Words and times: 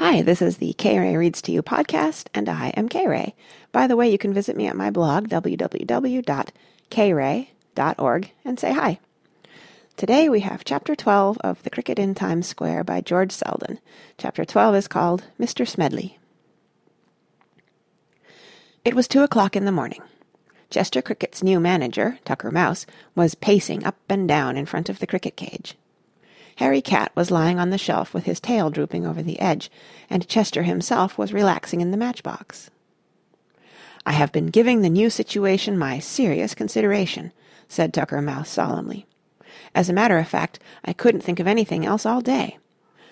Hi, 0.00 0.22
this 0.22 0.40
is 0.40 0.56
the 0.56 0.72
K 0.72 0.98
Ray 0.98 1.14
Reads 1.14 1.42
to 1.42 1.52
You 1.52 1.62
podcast, 1.62 2.28
and 2.32 2.48
I 2.48 2.68
am 2.68 2.88
K 2.88 3.06
Ray. 3.06 3.34
By 3.70 3.86
the 3.86 3.96
way, 3.96 4.10
you 4.10 4.16
can 4.16 4.32
visit 4.32 4.56
me 4.56 4.66
at 4.66 4.74
my 4.74 4.88
blog, 4.88 5.28
www.kray.org, 5.28 6.22
and 8.42 8.58
say 8.58 8.72
hi. 8.72 8.98
Today 9.98 10.30
we 10.30 10.40
have 10.40 10.64
Chapter 10.64 10.96
12 10.96 11.36
of 11.44 11.62
The 11.64 11.68
Cricket 11.68 11.98
in 11.98 12.14
Times 12.14 12.46
Square 12.46 12.84
by 12.84 13.02
George 13.02 13.30
Selden. 13.30 13.78
Chapter 14.16 14.46
12 14.46 14.74
is 14.76 14.88
called 14.88 15.24
Mr. 15.38 15.68
Smedley. 15.68 16.18
It 18.86 18.94
was 18.94 19.06
two 19.06 19.22
o'clock 19.22 19.54
in 19.54 19.66
the 19.66 19.70
morning. 19.70 20.00
Chester 20.70 21.02
Cricket's 21.02 21.42
new 21.42 21.60
manager, 21.60 22.18
Tucker 22.24 22.50
Mouse, 22.50 22.86
was 23.14 23.34
pacing 23.34 23.84
up 23.84 23.98
and 24.08 24.26
down 24.26 24.56
in 24.56 24.64
front 24.64 24.88
of 24.88 24.98
the 24.98 25.06
cricket 25.06 25.36
cage. 25.36 25.76
Harry 26.56 26.82
Cat 26.82 27.12
was 27.14 27.30
lying 27.30 27.58
on 27.58 27.70
the 27.70 27.78
shelf 27.78 28.12
with 28.12 28.24
his 28.24 28.40
tail 28.40 28.70
drooping 28.70 29.06
over 29.06 29.22
the 29.22 29.40
edge, 29.40 29.70
and 30.08 30.28
Chester 30.28 30.62
himself 30.62 31.16
was 31.16 31.32
relaxing 31.32 31.80
in 31.80 31.90
the 31.90 31.96
matchbox. 31.96 32.70
I 34.04 34.12
have 34.12 34.32
been 34.32 34.46
giving 34.46 34.80
the 34.80 34.90
new 34.90 35.10
situation 35.10 35.78
my 35.78 35.98
serious 35.98 36.54
consideration, 36.54 37.32
said 37.68 37.92
Tucker 37.92 38.20
Mouse 38.20 38.48
solemnly. 38.48 39.06
As 39.74 39.88
a 39.88 39.92
matter 39.92 40.18
of 40.18 40.28
fact, 40.28 40.58
I 40.84 40.92
couldn't 40.92 41.20
think 41.20 41.38
of 41.38 41.46
anything 41.46 41.86
else 41.86 42.04
all 42.04 42.20
day. 42.20 42.58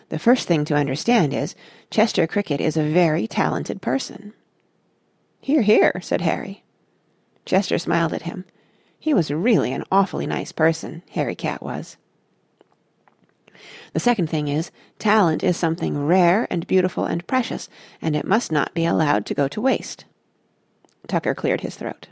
The 0.08 0.18
first 0.18 0.48
thing 0.48 0.64
to 0.66 0.74
understand 0.74 1.34
is, 1.34 1.54
Chester 1.90 2.26
Cricket 2.26 2.60
is 2.60 2.76
a 2.76 2.90
very 2.90 3.26
talented 3.26 3.82
person. 3.82 4.32
Hear, 5.40 5.62
hear, 5.62 6.00
said 6.02 6.22
Harry. 6.22 6.64
Chester 7.44 7.78
smiled 7.78 8.12
at 8.12 8.22
him. 8.22 8.44
He 8.98 9.14
was 9.14 9.30
really 9.30 9.72
an 9.72 9.84
awfully 9.92 10.26
nice 10.26 10.52
person, 10.52 11.02
Harry 11.10 11.34
Cat 11.34 11.62
was. 11.62 11.96
The 13.92 14.00
second 14.00 14.28
thing 14.28 14.48
is, 14.48 14.70
talent 14.98 15.42
is 15.42 15.56
something 15.56 16.06
rare 16.06 16.46
and 16.50 16.66
beautiful 16.66 17.04
and 17.04 17.26
precious, 17.26 17.68
and 18.02 18.14
it 18.14 18.26
must 18.26 18.52
not 18.52 18.74
be 18.74 18.84
allowed 18.84 19.26
to 19.26 19.34
go 19.34 19.48
to 19.48 19.60
waste. 19.60 20.04
Tucker 21.06 21.34
cleared 21.34 21.62
his 21.62 21.76
throat. 21.76 22.08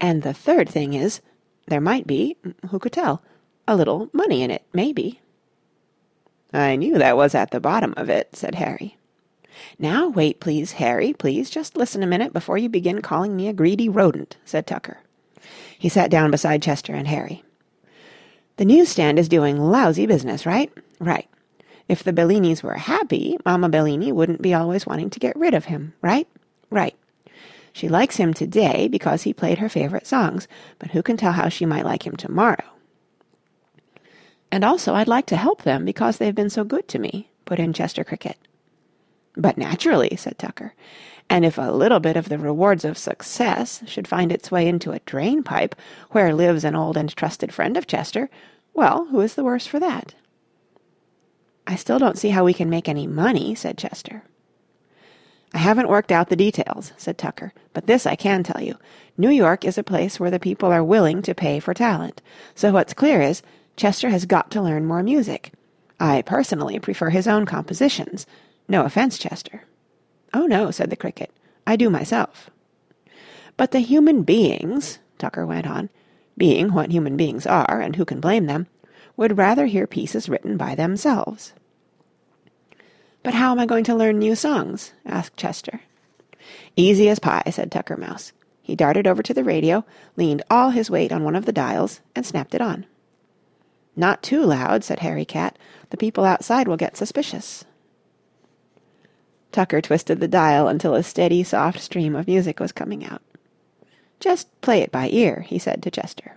And 0.00 0.22
the 0.22 0.34
third 0.34 0.68
thing 0.68 0.94
is, 0.94 1.20
there 1.66 1.80
might 1.80 2.06
be, 2.06 2.36
who 2.70 2.78
could 2.78 2.92
tell, 2.92 3.22
a 3.66 3.76
little 3.76 4.10
money 4.12 4.42
in 4.42 4.50
it, 4.50 4.64
maybe. 4.72 5.20
I 6.52 6.76
knew 6.76 6.98
that 6.98 7.16
was 7.16 7.34
at 7.34 7.50
the 7.50 7.60
bottom 7.60 7.94
of 7.96 8.08
it, 8.08 8.34
said 8.34 8.56
Harry. 8.56 8.96
Now 9.78 10.08
wait, 10.08 10.40
please, 10.40 10.72
Harry, 10.72 11.12
please 11.12 11.50
just 11.50 11.76
listen 11.76 12.02
a 12.02 12.06
minute 12.06 12.32
before 12.32 12.58
you 12.58 12.68
begin 12.68 13.02
calling 13.02 13.36
me 13.36 13.48
a 13.48 13.52
greedy 13.52 13.88
rodent, 13.88 14.36
said 14.44 14.66
Tucker. 14.66 14.98
He 15.78 15.88
sat 15.88 16.10
down 16.10 16.30
beside 16.30 16.62
Chester 16.62 16.94
and 16.94 17.08
Harry. 17.08 17.42
The 18.56 18.64
newsstand 18.64 19.18
is 19.18 19.28
doing 19.28 19.58
lousy 19.58 20.06
business, 20.06 20.44
right? 20.44 20.72
Right. 21.00 21.28
If 21.88 22.04
the 22.04 22.12
Bellinis 22.12 22.62
were 22.62 22.74
happy, 22.74 23.36
Mamma 23.44 23.68
Bellini 23.68 24.12
wouldn't 24.12 24.42
be 24.42 24.54
always 24.54 24.86
wanting 24.86 25.10
to 25.10 25.18
get 25.18 25.34
rid 25.36 25.54
of 25.54 25.64
him, 25.64 25.94
right? 26.02 26.28
Right. 26.70 26.94
She 27.72 27.88
likes 27.88 28.16
him 28.16 28.32
today 28.32 28.86
because 28.86 29.22
he 29.22 29.32
played 29.32 29.58
her 29.58 29.68
favorite 29.68 30.06
songs, 30.06 30.46
but 30.78 30.90
who 30.90 31.02
can 31.02 31.16
tell 31.16 31.32
how 31.32 31.48
she 31.48 31.66
might 31.66 31.84
like 31.84 32.06
him 32.06 32.16
tomorrow? 32.16 32.64
And 34.52 34.64
also 34.64 34.94
I'd 34.94 35.08
like 35.08 35.26
to 35.26 35.36
help 35.36 35.62
them 35.62 35.84
because 35.84 36.18
they've 36.18 36.34
been 36.34 36.50
so 36.50 36.64
good 36.64 36.86
to 36.88 36.98
me, 36.98 37.30
put 37.44 37.58
in 37.58 37.72
Chester 37.72 38.04
Cricket. 38.04 38.36
But 39.36 39.56
naturally, 39.56 40.14
said 40.16 40.38
Tucker. 40.38 40.74
And 41.28 41.44
if 41.44 41.58
a 41.58 41.70
little 41.70 42.00
bit 42.00 42.16
of 42.16 42.28
the 42.28 42.38
rewards 42.38 42.84
of 42.84 42.98
success 42.98 43.82
should 43.86 44.08
find 44.08 44.32
its 44.32 44.50
way 44.50 44.66
into 44.66 44.90
a 44.90 44.98
drain 45.00 45.44
pipe 45.44 45.76
where 46.10 46.34
lives 46.34 46.64
an 46.64 46.74
old 46.74 46.96
and 46.96 47.14
trusted 47.14 47.54
friend 47.54 47.76
of 47.76 47.86
Chester, 47.86 48.28
well, 48.74 49.06
who 49.06 49.20
is 49.20 49.36
the 49.36 49.44
worse 49.44 49.66
for 49.66 49.78
that? 49.78 50.14
I 51.70 51.76
still 51.76 52.00
don't 52.00 52.18
see 52.18 52.30
how 52.30 52.44
we 52.44 52.52
can 52.52 52.68
make 52.68 52.88
any 52.88 53.06
money, 53.06 53.54
said 53.54 53.78
Chester. 53.78 54.24
I 55.54 55.58
haven't 55.58 55.88
worked 55.88 56.10
out 56.10 56.28
the 56.28 56.34
details, 56.34 56.92
said 56.96 57.16
Tucker, 57.16 57.52
but 57.72 57.86
this 57.86 58.06
I 58.06 58.16
can 58.16 58.42
tell 58.42 58.60
you. 58.60 58.76
New 59.16 59.30
York 59.30 59.64
is 59.64 59.78
a 59.78 59.84
place 59.84 60.18
where 60.18 60.32
the 60.32 60.40
people 60.40 60.72
are 60.72 60.82
willing 60.82 61.22
to 61.22 61.32
pay 61.32 61.60
for 61.60 61.72
talent. 61.72 62.22
So 62.56 62.72
what's 62.72 62.92
clear 62.92 63.20
is, 63.20 63.42
Chester 63.76 64.08
has 64.08 64.26
got 64.26 64.50
to 64.50 64.60
learn 64.60 64.84
more 64.84 65.04
music. 65.04 65.52
I 66.00 66.22
personally 66.22 66.80
prefer 66.80 67.10
his 67.10 67.28
own 67.28 67.46
compositions. 67.46 68.26
No 68.66 68.84
offence, 68.84 69.16
Chester. 69.16 69.62
Oh, 70.34 70.46
no, 70.46 70.72
said 70.72 70.90
the 70.90 70.96
Cricket. 70.96 71.30
I 71.68 71.76
do 71.76 71.88
myself. 71.88 72.50
But 73.56 73.70
the 73.70 73.78
human 73.78 74.24
beings, 74.24 74.98
Tucker 75.18 75.46
went 75.46 75.68
on, 75.68 75.88
being 76.36 76.72
what 76.72 76.90
human 76.90 77.16
beings 77.16 77.46
are, 77.46 77.80
and 77.80 77.94
who 77.94 78.04
can 78.04 78.20
blame 78.20 78.46
them, 78.46 78.66
would 79.16 79.38
rather 79.38 79.66
hear 79.66 79.86
pieces 79.86 80.28
written 80.28 80.56
by 80.56 80.74
themselves. 80.74 81.52
But 83.22 83.34
how 83.34 83.52
am 83.52 83.58
I 83.58 83.66
going 83.66 83.84
to 83.84 83.94
learn 83.94 84.18
new 84.18 84.34
songs? 84.34 84.92
asked 85.04 85.36
Chester. 85.36 85.80
Easy 86.76 87.08
as 87.08 87.18
pie, 87.18 87.42
said 87.50 87.70
Tucker 87.70 87.96
Mouse. 87.96 88.32
He 88.62 88.74
darted 88.76 89.06
over 89.06 89.22
to 89.22 89.34
the 89.34 89.44
radio, 89.44 89.84
leaned 90.16 90.42
all 90.50 90.70
his 90.70 90.90
weight 90.90 91.12
on 91.12 91.24
one 91.24 91.36
of 91.36 91.44
the 91.44 91.52
dials, 91.52 92.00
and 92.14 92.24
snapped 92.24 92.54
it 92.54 92.60
on. 92.60 92.86
Not 93.96 94.22
too 94.22 94.44
loud, 94.44 94.84
said 94.84 95.00
Harry 95.00 95.24
Cat. 95.24 95.58
The 95.90 95.96
people 95.96 96.24
outside 96.24 96.68
will 96.68 96.76
get 96.76 96.96
suspicious. 96.96 97.64
Tucker 99.52 99.80
twisted 99.80 100.20
the 100.20 100.28
dial 100.28 100.68
until 100.68 100.94
a 100.94 101.02
steady, 101.02 101.42
soft 101.42 101.80
stream 101.80 102.14
of 102.14 102.28
music 102.28 102.60
was 102.60 102.72
coming 102.72 103.04
out. 103.04 103.22
Just 104.20 104.48
play 104.60 104.80
it 104.80 104.92
by 104.92 105.08
ear, 105.10 105.40
he 105.40 105.58
said 105.58 105.82
to 105.82 105.90
Chester. 105.90 106.36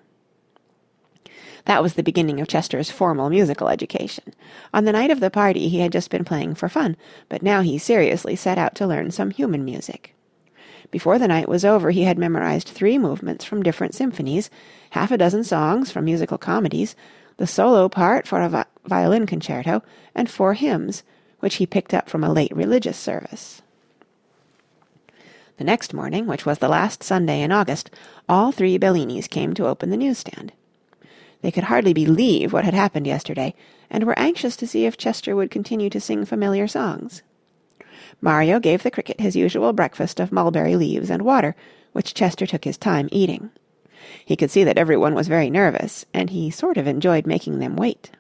That 1.65 1.81
was 1.81 1.93
the 1.93 2.03
beginning 2.03 2.41
of 2.41 2.47
Chester's 2.47 2.91
formal 2.91 3.29
musical 3.29 3.69
education. 3.69 4.33
On 4.73 4.83
the 4.83 4.91
night 4.91 5.11
of 5.11 5.21
the 5.21 5.29
party 5.29 5.69
he 5.69 5.79
had 5.79 5.91
just 5.91 6.09
been 6.09 6.25
playing 6.25 6.55
for 6.55 6.67
fun, 6.67 6.97
but 7.29 7.41
now 7.41 7.61
he 7.61 7.77
seriously 7.77 8.35
set 8.35 8.57
out 8.57 8.75
to 8.75 8.87
learn 8.87 9.11
some 9.11 9.31
human 9.31 9.63
music. 9.63 10.13
Before 10.91 11.17
the 11.17 11.27
night 11.27 11.47
was 11.47 11.63
over 11.63 11.91
he 11.91 12.03
had 12.03 12.17
memorized 12.17 12.67
three 12.67 12.97
movements 12.97 13.45
from 13.45 13.63
different 13.63 13.95
symphonies, 13.95 14.49
half 14.91 15.09
a 15.11 15.17
dozen 15.17 15.43
songs 15.43 15.91
from 15.91 16.05
musical 16.05 16.37
comedies, 16.37 16.95
the 17.37 17.47
solo 17.47 17.87
part 17.89 18.27
for 18.27 18.41
a 18.41 18.49
vi- 18.49 18.65
violin 18.85 19.25
concerto, 19.25 19.81
and 20.13 20.29
four 20.29 20.53
hymns, 20.53 21.01
which 21.39 21.55
he 21.55 21.65
picked 21.65 21.93
up 21.93 22.09
from 22.09 22.23
a 22.23 22.31
late 22.31 22.55
religious 22.55 22.97
service. 22.97 23.61
The 25.57 25.63
next 25.63 25.93
morning, 25.93 26.27
which 26.27 26.45
was 26.45 26.59
the 26.59 26.67
last 26.67 27.03
Sunday 27.03 27.41
in 27.41 27.51
August, 27.51 27.89
all 28.27 28.51
three 28.51 28.77
Bellinis 28.77 29.29
came 29.29 29.53
to 29.53 29.67
open 29.67 29.91
the 29.91 29.97
newsstand. 29.97 30.51
They 31.43 31.51
could 31.51 31.65
hardly 31.65 31.93
believe 31.93 32.53
what 32.53 32.63
had 32.63 32.73
happened 32.73 33.05
yesterday, 33.05 33.53
and 33.89 34.05
were 34.05 34.17
anxious 34.17 34.55
to 34.55 34.65
see 34.65 34.85
if 34.85 34.95
Chester 34.95 35.35
would 35.35 35.51
continue 35.51 35.89
to 35.89 35.99
sing 35.99 36.23
familiar 36.23 36.69
songs. 36.69 37.21
Mario 38.21 38.61
gave 38.61 38.81
the 38.81 38.89
cricket 38.89 39.19
his 39.19 39.35
usual 39.35 39.73
breakfast 39.73 40.21
of 40.21 40.31
mulberry 40.31 40.77
leaves 40.77 41.09
and 41.09 41.21
water, 41.21 41.53
which 41.91 42.13
Chester 42.13 42.45
took 42.45 42.63
his 42.63 42.77
time 42.77 43.09
eating. 43.11 43.49
He 44.23 44.37
could 44.37 44.51
see 44.51 44.63
that 44.63 44.77
everyone 44.77 45.15
was 45.15 45.27
very 45.27 45.49
nervous, 45.49 46.05
and 46.13 46.29
he 46.29 46.49
sort 46.49 46.77
of 46.77 46.87
enjoyed 46.87 47.27
making 47.27 47.59
them 47.59 47.75
wait. 47.75 48.11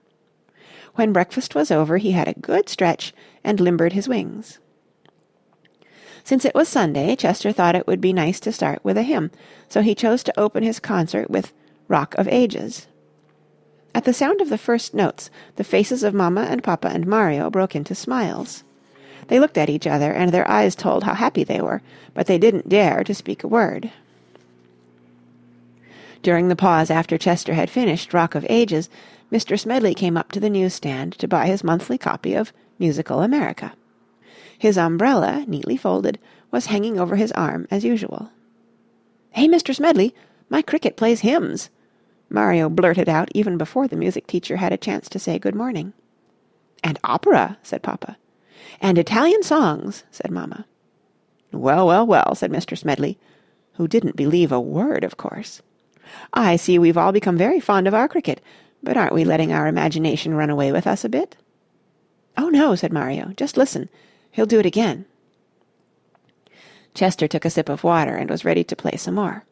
When 0.95 1.13
breakfast 1.13 1.55
was 1.55 1.71
over 1.71 1.99
he 1.99 2.11
had 2.11 2.27
a 2.27 2.33
good 2.33 2.67
stretch 2.67 3.13
and 3.41 3.57
limbered 3.61 3.93
his 3.93 4.09
wings. 4.09 4.59
Since 6.25 6.43
it 6.43 6.55
was 6.55 6.67
Sunday, 6.67 7.15
Chester 7.15 7.53
thought 7.53 7.77
it 7.77 7.87
would 7.87 8.01
be 8.01 8.11
nice 8.11 8.41
to 8.41 8.51
start 8.51 8.83
with 8.83 8.97
a 8.97 9.03
hymn, 9.03 9.31
so 9.69 9.81
he 9.81 9.95
chose 9.95 10.23
to 10.23 10.37
open 10.37 10.61
his 10.61 10.81
concert 10.81 11.29
with 11.29 11.53
Rock 11.87 12.15
of 12.17 12.27
Ages. 12.27 12.87
At 13.95 14.05
the 14.05 14.13
sound 14.13 14.41
of 14.41 14.49
the 14.49 14.57
first 14.57 14.93
notes, 14.93 15.29
the 15.55 15.63
faces 15.63 16.03
of 16.03 16.13
Mamma 16.13 16.41
and 16.41 16.63
Papa 16.63 16.87
and 16.87 17.05
Mario 17.05 17.49
broke 17.49 17.75
into 17.75 17.93
smiles. 17.93 18.63
They 19.27 19.39
looked 19.39 19.57
at 19.57 19.69
each 19.69 19.87
other, 19.87 20.11
and 20.11 20.31
their 20.31 20.49
eyes 20.49 20.75
told 20.75 21.03
how 21.03 21.13
happy 21.13 21.43
they 21.43 21.61
were, 21.61 21.81
but 22.13 22.27
they 22.27 22.37
didn't 22.37 22.69
dare 22.69 23.03
to 23.03 23.13
speak 23.13 23.43
a 23.43 23.47
word. 23.47 23.91
During 26.23 26.47
the 26.47 26.55
pause 26.55 26.89
after 26.89 27.17
Chester 27.17 27.53
had 27.53 27.69
finished 27.69 28.13
Rock 28.13 28.33
of 28.33 28.45
Ages, 28.49 28.89
Mr. 29.31 29.59
Smedley 29.59 29.93
came 29.93 30.17
up 30.17 30.31
to 30.31 30.39
the 30.39 30.49
newsstand 30.49 31.13
to 31.19 31.27
buy 31.27 31.47
his 31.47 31.63
monthly 31.63 31.97
copy 31.97 32.33
of 32.33 32.53
Musical 32.79 33.21
America. 33.21 33.73
His 34.57 34.77
umbrella, 34.77 35.43
neatly 35.47 35.77
folded, 35.77 36.19
was 36.49 36.67
hanging 36.67 36.99
over 36.99 37.15
his 37.15 37.31
arm 37.33 37.67
as 37.69 37.83
usual. 37.83 38.29
"Hey, 39.31 39.47
Mr. 39.47 39.75
Smedley, 39.75 40.15
my 40.49 40.61
cricket 40.61 40.95
plays 40.95 41.21
hymns!" 41.21 41.69
Mario 42.33 42.67
blurted 42.67 43.07
out 43.07 43.29
even 43.35 43.57
before 43.57 43.87
the 43.87 43.95
music 43.95 44.25
teacher 44.25 44.57
had 44.57 44.73
a 44.73 44.77
chance 44.77 45.07
to 45.07 45.19
say 45.19 45.37
good 45.37 45.53
morning. 45.53 45.93
"And 46.83 46.97
opera," 47.03 47.59
said 47.61 47.83
Papa. 47.83 48.17
"And 48.81 48.97
Italian 48.97 49.43
songs," 49.43 50.03
said 50.09 50.31
Mamma. 50.31 50.65
"Well, 51.51 51.85
well, 51.85 52.07
well," 52.07 52.33
said 52.33 52.51
Mr. 52.51 52.75
Smedley, 52.75 53.19
who 53.73 53.87
didn't 53.87 54.15
believe 54.15 54.51
a 54.51 54.59
word, 54.59 55.03
of 55.03 55.15
course. 55.15 55.61
"I 56.33 56.55
see 56.55 56.79
we've 56.79 56.97
all 56.97 57.11
become 57.11 57.37
very 57.37 57.59
fond 57.59 57.87
of 57.87 57.93
our 57.93 58.07
cricket. 58.07 58.41
But 58.81 58.97
aren't 58.97 59.13
we 59.13 59.23
letting 59.23 59.53
our 59.53 59.67
imagination 59.67 60.33
run 60.33 60.49
away 60.49 60.71
with 60.71 60.87
us 60.87 61.05
a 61.05 61.09
bit?" 61.09 61.37
"Oh, 62.35 62.49
no," 62.49 62.73
said 62.73 62.91
Mario. 62.91 63.31
"Just 63.37 63.57
listen. 63.57 63.89
He'll 64.31 64.47
do 64.47 64.59
it 64.59 64.65
again." 64.65 65.05
Chester 66.95 67.27
took 67.27 67.45
a 67.45 67.51
sip 67.51 67.69
of 67.69 67.83
water 67.83 68.15
and 68.15 68.29
was 68.29 68.43
ready 68.43 68.63
to 68.63 68.75
play 68.75 68.97
some 68.97 69.13
more. 69.13 69.45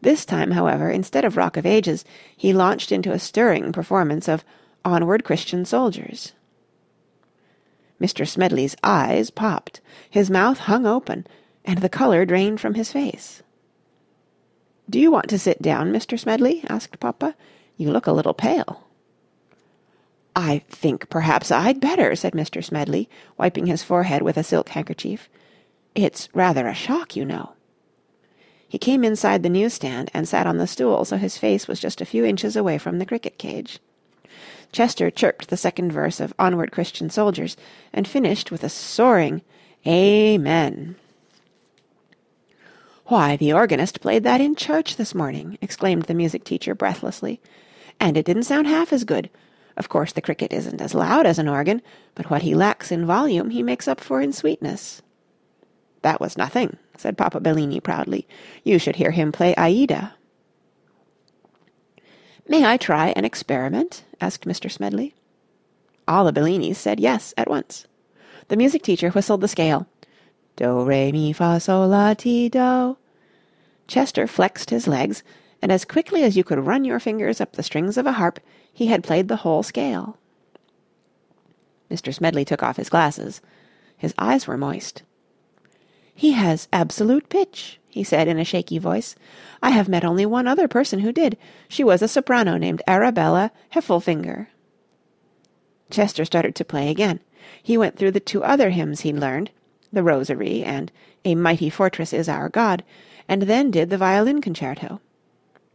This 0.00 0.24
time, 0.24 0.52
however, 0.52 0.90
instead 0.90 1.24
of 1.24 1.36
Rock 1.36 1.56
of 1.56 1.66
Ages, 1.66 2.04
he 2.36 2.52
launched 2.52 2.92
into 2.92 3.12
a 3.12 3.18
stirring 3.18 3.72
performance 3.72 4.28
of 4.28 4.44
Onward 4.84 5.24
Christian 5.24 5.64
Soldiers. 5.64 6.32
Mr. 8.00 8.26
Smedley's 8.26 8.76
eyes 8.82 9.30
popped, 9.30 9.80
his 10.10 10.30
mouth 10.30 10.58
hung 10.58 10.84
open, 10.84 11.26
and 11.64 11.78
the 11.78 11.88
colour 11.88 12.24
drained 12.24 12.60
from 12.60 12.74
his 12.74 12.92
face. 12.92 13.42
"Do 14.90 15.00
you 15.00 15.10
want 15.10 15.28
to 15.28 15.38
sit 15.38 15.62
down, 15.62 15.92
Mr. 15.92 16.18
Smedley?" 16.18 16.64
asked 16.68 17.00
Papa. 17.00 17.34
"You 17.76 17.90
look 17.90 18.06
a 18.06 18.12
little 18.12 18.34
pale." 18.34 18.84
"I 20.36 20.62
think 20.68 21.08
perhaps 21.08 21.50
I'd 21.50 21.80
better," 21.80 22.14
said 22.14 22.34
Mr. 22.34 22.62
Smedley, 22.62 23.08
wiping 23.38 23.66
his 23.66 23.82
forehead 23.82 24.22
with 24.22 24.36
a 24.36 24.42
silk 24.42 24.70
handkerchief. 24.70 25.30
"It's 25.94 26.28
rather 26.34 26.66
a 26.66 26.74
shock, 26.74 27.16
you 27.16 27.24
know." 27.24 27.52
He 28.68 28.78
came 28.78 29.04
inside 29.04 29.42
the 29.42 29.48
newsstand 29.48 30.10
and 30.12 30.28
sat 30.28 30.46
on 30.46 30.58
the 30.58 30.66
stool 30.66 31.04
so 31.04 31.16
his 31.16 31.38
face 31.38 31.68
was 31.68 31.80
just 31.80 32.00
a 32.00 32.06
few 32.06 32.24
inches 32.24 32.56
away 32.56 32.78
from 32.78 32.98
the 32.98 33.06
cricket 33.06 33.38
cage. 33.38 33.78
Chester 34.72 35.10
chirped 35.10 35.48
the 35.48 35.56
second 35.56 35.92
verse 35.92 36.18
of 36.18 36.34
Onward 36.38 36.72
Christian 36.72 37.08
Soldiers 37.08 37.56
and 37.92 38.08
finished 38.08 38.50
with 38.50 38.64
a 38.64 38.68
soaring 38.68 39.42
Amen. 39.86 40.96
"Why, 43.06 43.36
the 43.36 43.52
organist 43.52 44.00
played 44.00 44.24
that 44.24 44.40
in 44.40 44.56
church 44.56 44.96
this 44.96 45.14
morning," 45.14 45.58
exclaimed 45.60 46.04
the 46.04 46.14
music 46.14 46.42
teacher 46.42 46.74
breathlessly. 46.74 47.40
"And 48.00 48.16
it 48.16 48.24
didn't 48.24 48.44
sound 48.44 48.66
half 48.66 48.92
as 48.94 49.04
good. 49.04 49.28
Of 49.76 49.88
course 49.90 50.12
the 50.12 50.22
cricket 50.22 50.52
isn't 50.52 50.80
as 50.80 50.94
loud 50.94 51.26
as 51.26 51.38
an 51.38 51.48
organ, 51.48 51.82
but 52.14 52.30
what 52.30 52.42
he 52.42 52.54
lacks 52.54 52.90
in 52.90 53.04
volume 53.04 53.50
he 53.50 53.62
makes 53.62 53.86
up 53.86 54.00
for 54.00 54.22
in 54.22 54.32
sweetness." 54.32 55.02
"That 56.00 56.20
was 56.20 56.38
nothing," 56.38 56.78
said 56.96 57.18
Papa 57.18 57.40
Bellini 57.40 57.80
proudly. 57.80 58.26
"You 58.62 58.78
should 58.78 58.96
hear 58.96 59.10
him 59.10 59.32
play 59.32 59.54
Aida." 59.56 60.14
"May 62.48 62.64
I 62.64 62.76
try 62.76 63.08
an 63.16 63.24
experiment?" 63.24 64.04
asked 64.20 64.46
Mr. 64.46 64.70
Smedley. 64.70 65.14
All 66.06 66.24
the 66.24 66.32
Bellinis 66.32 66.76
said 66.76 67.00
yes 67.00 67.32
at 67.36 67.48
once. 67.48 67.86
The 68.48 68.56
music 68.56 68.82
teacher 68.82 69.10
whistled 69.10 69.40
the 69.40 69.48
scale. 69.48 69.86
Do, 70.56 70.84
re, 70.84 71.10
mi, 71.10 71.32
fa, 71.32 71.58
sol, 71.58 71.88
la, 71.88 72.14
ti, 72.14 72.48
do. 72.48 72.96
Chester 73.88 74.26
flexed 74.26 74.70
his 74.70 74.86
legs, 74.86 75.22
and 75.60 75.72
as 75.72 75.84
quickly 75.84 76.22
as 76.22 76.36
you 76.36 76.44
could 76.44 76.66
run 76.66 76.84
your 76.84 77.00
fingers 77.00 77.40
up 77.40 77.52
the 77.52 77.62
strings 77.62 77.96
of 77.96 78.06
a 78.06 78.12
harp, 78.12 78.38
he 78.72 78.86
had 78.86 79.02
played 79.02 79.28
the 79.28 79.36
whole 79.36 79.62
scale. 79.62 80.18
Mr. 81.90 82.14
Smedley 82.14 82.44
took 82.44 82.62
off 82.62 82.76
his 82.76 82.88
glasses. 82.90 83.40
His 83.96 84.14
eyes 84.18 84.46
were 84.46 84.58
moist. 84.58 85.02
He 86.14 86.32
has 86.32 86.68
absolute 86.72 87.28
pitch 87.28 87.78
he 87.94 88.02
said 88.02 88.26
in 88.26 88.40
a 88.40 88.44
shaky 88.44 88.76
voice. 88.76 89.14
I 89.62 89.70
have 89.70 89.88
met 89.88 90.04
only 90.04 90.26
one 90.26 90.48
other 90.48 90.66
person 90.66 90.98
who 90.98 91.12
did. 91.12 91.38
She 91.68 91.84
was 91.84 92.02
a 92.02 92.08
soprano 92.08 92.56
named 92.56 92.82
Arabella 92.88 93.52
Heffelfinger. 93.72 94.48
Chester 95.90 96.24
started 96.24 96.56
to 96.56 96.64
play 96.64 96.90
again. 96.90 97.20
He 97.62 97.78
went 97.78 97.96
through 97.96 98.10
the 98.10 98.18
two 98.18 98.42
other 98.42 98.70
hymns 98.70 99.02
he'd 99.02 99.14
learned, 99.14 99.52
The 99.92 100.02
Rosary 100.02 100.64
and 100.64 100.90
A 101.24 101.36
Mighty 101.36 101.70
Fortress 101.70 102.12
is 102.12 102.28
Our 102.28 102.48
God, 102.48 102.82
and 103.28 103.42
then 103.42 103.70
did 103.70 103.90
the 103.90 103.98
violin 103.98 104.40
concerto. 104.40 105.00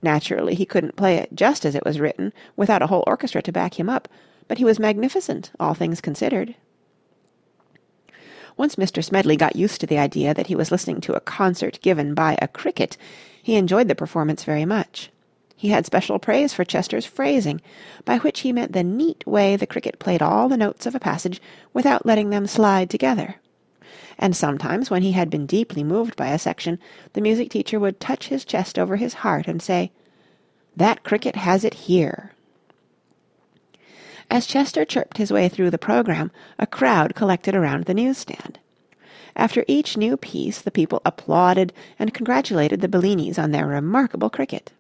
Naturally, 0.02 0.56
he 0.56 0.66
couldn't 0.66 0.98
play 0.98 1.16
it 1.16 1.34
just 1.34 1.64
as 1.64 1.74
it 1.74 1.86
was 1.86 2.02
written, 2.02 2.34
without 2.58 2.82
a 2.82 2.88
whole 2.88 3.06
orchestra 3.08 3.42
to 3.44 3.54
back 3.54 3.80
him 3.80 3.88
up, 3.90 4.10
but 4.50 4.58
he 4.58 4.66
was 4.66 4.78
magnificent, 4.78 5.52
all 5.58 5.74
things 5.74 6.02
considered. 6.02 6.54
Once 8.60 8.76
Mr. 8.76 9.02
Smedley 9.02 9.38
got 9.38 9.56
used 9.56 9.80
to 9.80 9.88
the 9.88 9.98
idea 9.98 10.34
that 10.34 10.48
he 10.48 10.56
was 10.56 10.70
listening 10.70 11.00
to 11.00 11.14
a 11.14 11.22
concert 11.22 11.80
given 11.82 12.14
by 12.14 12.38
a 12.42 12.48
cricket, 12.50 12.98
he 13.42 13.56
enjoyed 13.56 13.88
the 13.88 13.96
performance 13.96 14.44
very 14.44 14.66
much. 14.66 15.10
He 15.56 15.70
had 15.70 15.86
special 15.86 16.20
praise 16.20 16.54
for 16.54 16.66
Chester's 16.66 17.06
phrasing, 17.06 17.62
by 18.04 18.18
which 18.18 18.42
he 18.42 18.52
meant 18.52 18.74
the 18.74 18.84
neat 18.84 19.26
way 19.26 19.56
the 19.56 19.66
cricket 19.66 19.98
played 19.98 20.22
all 20.22 20.50
the 20.50 20.58
notes 20.58 20.86
of 20.86 20.94
a 20.94 21.00
passage 21.00 21.42
without 21.72 22.06
letting 22.06 22.32
them 22.32 22.48
slide 22.48 22.90
together. 22.90 23.36
And 24.18 24.36
sometimes, 24.36 24.92
when 24.92 25.04
he 25.04 25.14
had 25.14 25.30
been 25.30 25.46
deeply 25.46 25.86
moved 25.86 26.18
by 26.18 26.28
a 26.28 26.38
section, 26.38 26.80
the 27.14 27.22
music 27.22 27.50
teacher 27.50 27.80
would 27.80 28.02
touch 28.02 28.28
his 28.28 28.44
chest 28.44 28.78
over 28.78 28.98
his 28.98 29.14
heart 29.14 29.48
and 29.48 29.62
say, 29.62 29.94
"That 30.76 31.06
cricket 31.06 31.38
has 31.38 31.64
it 31.64 31.76
here." 31.76 32.34
As 34.32 34.46
Chester 34.46 34.86
chirped 34.86 35.18
his 35.18 35.34
way 35.34 35.50
through 35.50 35.72
the 35.72 35.80
programme, 35.80 36.32
a 36.60 36.68
crowd 36.68 37.16
collected 37.16 37.56
around 37.56 37.86
the 37.86 37.96
newsstand. 37.96 38.60
After 39.36 39.66
each 39.68 39.98
new 39.98 40.18
piece 40.18 40.62
the 40.62 40.70
people 40.70 41.02
applauded 41.04 41.74
and 41.98 42.14
congratulated 42.14 42.82
the 42.82 42.88
Bellinis 42.88 43.40
on 43.40 43.52
their 43.52 43.66
remarkable 43.66 44.30
cricket. 44.30 44.72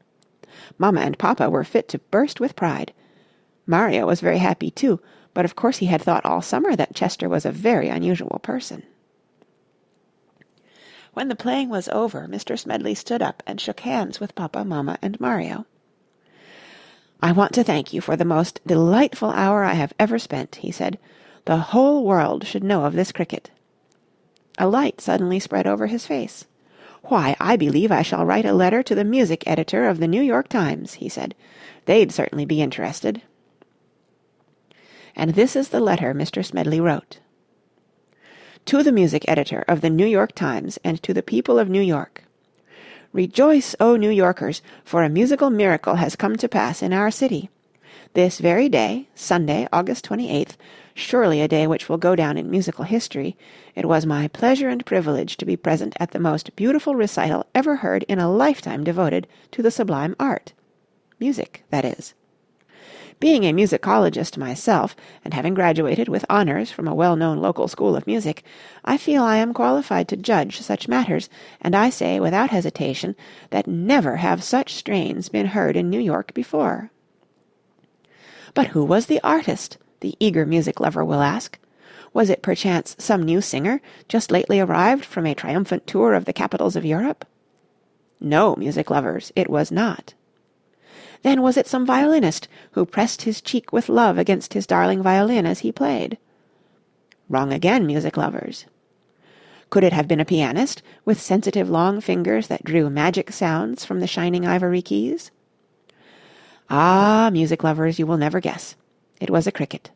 Mamma 0.77 1.01
and 1.01 1.17
Papa 1.17 1.49
were 1.49 1.63
fit 1.63 1.87
to 1.89 1.99
burst 2.11 2.39
with 2.39 2.55
pride. 2.55 2.93
Mario 3.65 4.05
was 4.05 4.21
very 4.21 4.37
happy 4.37 4.69
too, 4.69 4.99
but 5.33 5.45
of 5.45 5.55
course 5.55 5.77
he 5.77 5.87
had 5.87 6.01
thought 6.01 6.25
all 6.25 6.41
summer 6.41 6.75
that 6.75 6.93
Chester 6.93 7.27
was 7.27 7.45
a 7.45 7.51
very 7.51 7.89
unusual 7.89 8.39
person. 8.43 8.83
When 11.13 11.27
the 11.27 11.35
playing 11.35 11.69
was 11.69 11.89
over, 11.89 12.27
Mr. 12.29 12.57
Smedley 12.57 12.93
stood 12.93 13.21
up 13.21 13.41
and 13.47 13.59
shook 13.59 13.79
hands 13.79 14.19
with 14.19 14.35
Papa, 14.35 14.63
Mamma, 14.63 14.99
and 15.01 15.19
Mario. 15.19 15.65
"I 17.21 17.33
want 17.33 17.53
to 17.53 17.63
thank 17.63 17.93
you 17.93 17.99
for 17.99 18.15
the 18.15 18.23
most 18.23 18.61
delightful 18.65 19.31
hour 19.31 19.63
I 19.63 19.73
have 19.73 19.93
ever 19.99 20.17
spent," 20.17 20.57
he 20.57 20.71
said. 20.71 20.97
"The 21.45 21.57
whole 21.57 22.05
world 22.05 22.47
should 22.47 22.63
know 22.63 22.85
of 22.85 22.93
this 22.93 23.11
cricket." 23.11 23.51
A 24.57 24.67
light 24.67 25.01
suddenly 25.01 25.39
spread 25.39 25.67
over 25.67 25.87
his 25.87 26.05
face. 26.05 26.45
"Why, 27.03 27.35
I 27.39 27.57
believe 27.57 27.91
I 27.91 28.03
shall 28.03 28.25
write 28.25 28.45
a 28.45 28.53
letter 28.53 28.81
to 28.83 28.95
the 28.95 29.03
music 29.03 29.43
editor 29.45 29.87
of 29.87 29.99
the 29.99 30.07
New 30.07 30.21
York 30.21 30.47
Times," 30.47 30.95
he 30.95 31.09
said. 31.09 31.35
"They'd 31.85 32.11
certainly 32.11 32.45
be 32.45 32.61
interested." 32.61 33.21
And 35.15 35.31
this 35.31 35.55
is 35.55 35.69
the 35.69 35.81
letter 35.81 36.13
Mr. 36.13 36.45
Smedley 36.45 36.79
wrote. 36.79 37.19
To 38.65 38.83
the 38.83 38.91
music 38.93 39.25
editor 39.27 39.65
of 39.67 39.81
the 39.81 39.89
New 39.89 40.05
York 40.05 40.33
Times 40.35 40.79
and 40.83 41.01
to 41.03 41.13
the 41.13 41.23
people 41.23 41.59
of 41.59 41.69
New 41.69 41.81
York. 41.81 42.23
Rejoice, 43.11 43.75
O 43.79 43.95
New 43.95 44.11
Yorkers, 44.11 44.61
for 44.83 45.01
a 45.01 45.09
musical 45.09 45.49
miracle 45.49 45.95
has 45.95 46.15
come 46.15 46.35
to 46.35 46.47
pass 46.47 46.83
in 46.83 46.93
our 46.93 47.09
city. 47.09 47.49
This 48.13 48.37
very 48.37 48.69
day, 48.69 49.07
Sunday, 49.15 49.67
August 49.73 50.07
28th, 50.07 50.57
surely 50.93 51.41
a 51.41 51.47
day 51.47 51.65
which 51.65 51.89
will 51.89 51.97
go 51.97 52.15
down 52.15 52.37
in 52.37 52.51
musical 52.51 52.85
history, 52.85 53.35
it 53.73 53.85
was 53.87 54.05
my 54.05 54.27
pleasure 54.27 54.69
and 54.69 54.85
privilege 54.85 55.37
to 55.37 55.45
be 55.45 55.57
present 55.57 55.95
at 55.99 56.11
the 56.11 56.19
most 56.19 56.55
beautiful 56.55 56.93
recital 56.93 57.47
ever 57.55 57.77
heard 57.77 58.03
in 58.03 58.19
a 58.19 58.31
lifetime 58.31 58.83
devoted 58.83 59.27
to 59.51 59.63
the 59.63 59.71
sublime 59.71 60.15
art. 60.19 60.53
Music, 61.19 61.63
that 61.71 61.85
is. 61.85 62.13
Being 63.19 63.43
a 63.43 63.53
musicologist 63.53 64.37
myself, 64.37 64.95
and 65.25 65.33
having 65.33 65.53
graduated 65.53 66.07
with 66.07 66.25
honours 66.29 66.71
from 66.71 66.87
a 66.87 66.95
well-known 66.95 67.39
local 67.39 67.67
school 67.67 67.95
of 67.97 68.07
music, 68.07 68.43
I 68.85 68.97
feel 68.97 69.23
I 69.23 69.37
am 69.37 69.53
qualified 69.53 70.07
to 70.07 70.15
judge 70.15 70.61
such 70.61 70.87
matters, 70.87 71.29
and 71.59 71.75
I 71.75 71.89
say 71.89 72.19
without 72.19 72.49
hesitation 72.49 73.17
that 73.49 73.67
never 73.67 74.17
have 74.17 74.41
such 74.41 74.73
strains 74.73 75.27
been 75.27 75.47
heard 75.47 75.75
in 75.75 75.89
New 75.89 75.99
York 75.99 76.33
before. 76.33 76.91
But 78.53 78.67
who 78.67 78.85
was 78.85 79.07
the 79.07 79.19
artist? 79.21 79.77
the 79.99 80.15
eager 80.19 80.45
music 80.45 80.79
lover 80.79 81.03
will 81.03 81.21
ask. 81.21 81.59
Was 82.13 82.29
it 82.29 82.41
perchance 82.41 82.95
some 82.97 83.23
new 83.23 83.41
singer, 83.41 83.81
just 84.07 84.31
lately 84.31 84.59
arrived 84.59 85.05
from 85.05 85.25
a 85.25 85.35
triumphant 85.35 85.85
tour 85.85 86.13
of 86.13 86.25
the 86.25 86.33
capitals 86.33 86.75
of 86.75 86.85
Europe? 86.85 87.25
No, 88.19 88.55
music 88.55 88.89
lovers, 88.89 89.31
it 89.35 89.49
was 89.49 89.71
not. 89.71 90.13
Then 91.21 91.41
was 91.41 91.57
it 91.57 91.67
some 91.67 91.85
violinist 91.85 92.47
who 92.71 92.85
pressed 92.85 93.23
his 93.23 93.41
cheek 93.41 93.73
with 93.73 93.89
love 93.89 94.17
against 94.17 94.53
his 94.53 94.65
darling 94.65 95.01
violin 95.01 95.45
as 95.45 95.59
he 95.59 95.71
played? 95.71 96.17
Wrong 97.27 97.51
again, 97.51 97.85
music 97.85 98.15
lovers. 98.15 98.65
Could 99.69 99.83
it 99.83 99.93
have 99.93 100.07
been 100.07 100.19
a 100.19 100.25
pianist, 100.25 100.81
with 101.05 101.21
sensitive 101.21 101.69
long 101.69 102.01
fingers 102.01 102.47
that 102.47 102.63
drew 102.63 102.89
magic 102.89 103.31
sounds 103.31 103.85
from 103.85 103.99
the 103.99 104.07
shining 104.07 104.47
ivory 104.47 104.81
keys? 104.81 105.29
Ah, 106.69 107.29
music 107.31 107.63
lovers, 107.63 107.99
you 107.99 108.07
will 108.07 108.17
never 108.17 108.39
guess. 108.39 108.75
It 109.19 109.29
was 109.29 109.45
a 109.45 109.51
cricket. 109.51 109.91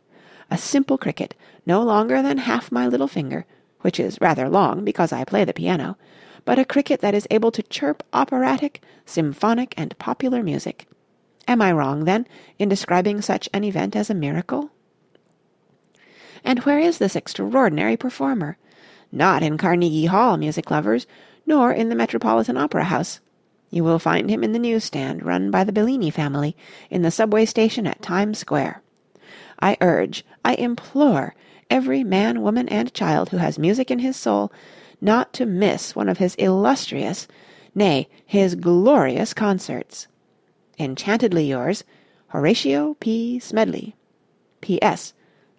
A 0.52 0.58
simple 0.58 0.98
cricket, 0.98 1.34
no 1.66 1.82
longer 1.82 2.22
than 2.22 2.38
half 2.40 2.72
my 2.72 2.86
little 2.86 3.08
finger, 3.08 3.46
which 3.82 4.00
is 4.00 4.22
rather 4.22 4.50
long 4.50 4.84
because 4.84 5.12
I 5.12 5.24
play 5.24 5.46
the 5.46 5.54
piano, 5.54 5.98
but 6.46 6.60
a 6.60 6.66
cricket 6.66 7.02
that 7.02 7.16
is 7.16 7.28
able 7.32 7.52
to 7.52 7.64
chirp 7.64 8.04
operatic, 8.12 8.84
symphonic, 9.06 9.74
and 9.78 9.98
popular 9.98 10.44
music. 10.44 10.86
Am 11.48 11.62
I 11.62 11.72
wrong, 11.72 12.06
then, 12.06 12.28
in 12.58 12.70
describing 12.70 13.22
such 13.22 13.50
an 13.54 13.64
event 13.64 13.96
as 13.96 14.10
a 14.10 14.16
miracle? 14.16 14.72
And 16.44 16.60
where 16.60 16.80
is 16.80 16.98
this 16.98 17.16
extraordinary 17.16 17.98
performer? 17.98 18.58
Not 19.12 19.44
in 19.44 19.58
Carnegie 19.58 20.06
Hall, 20.06 20.38
music 20.38 20.72
lovers, 20.72 21.06
nor 21.46 21.72
in 21.72 21.90
the 21.90 21.96
Metropolitan 21.96 22.58
Opera 22.58 22.86
House. 22.86 23.20
You 23.70 23.84
will 23.84 24.00
find 24.00 24.30
him 24.30 24.44
in 24.44 24.52
the 24.52 24.60
newsstand 24.60 25.26
run 25.26 25.52
by 25.52 25.64
the 25.64 25.72
Bellini 25.72 26.10
family, 26.10 26.56
in 26.90 27.02
the 27.02 27.12
subway 27.12 27.46
station 27.46 27.88
at 27.88 28.02
Times 28.02 28.38
Square. 28.38 28.82
I 29.60 29.78
urge, 29.82 30.26
I 30.44 30.56
implore, 30.56 31.36
every 31.70 32.04
man, 32.04 32.42
woman, 32.42 32.70
and 32.70 32.94
child 32.94 33.30
who 33.30 33.38
has 33.38 33.58
music 33.58 33.90
in 33.90 34.00
his 34.00 34.16
soul, 34.16 34.52
not 35.02 35.34
to 35.34 35.46
miss 35.46 35.96
one 35.96 36.08
of 36.08 36.18
his 36.18 36.36
illustrious, 36.36 37.28
nay, 37.74 38.10
his 38.26 38.56
glorious 38.56 39.34
concerts. 39.34 40.08
Enchantedly 40.84 41.48
yours, 41.48 41.86
Horatio 42.28 42.96
P. 42.96 43.40
Smedley. 43.40 43.96
P.S. 44.60 45.14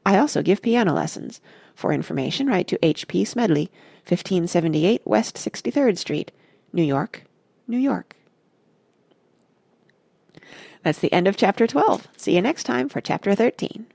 I 0.05 0.19
also 0.19 0.43
give 0.43 0.61
piano 0.61 0.93
lessons. 0.93 1.41
For 1.75 1.95
information 1.95 2.47
write 2.47 2.69
to 2.69 2.85
H.P. 2.85 3.25
Smedley, 3.25 3.71
1578 4.07 5.01
West 5.07 5.37
63rd 5.37 5.97
Street, 5.97 6.31
New 6.75 6.83
York, 6.83 7.25
New 7.67 7.79
York. 7.79 8.17
That's 10.83 10.99
the 10.99 11.13
end 11.13 11.27
of 11.27 11.39
chapter 11.39 11.67
12. 11.67 12.07
See 12.19 12.35
you 12.35 12.43
next 12.43 12.65
time 12.65 12.91
for 12.91 13.01
chapter 13.01 13.35
13. 13.35 13.87